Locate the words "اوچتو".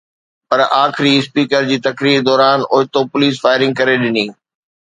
2.73-2.99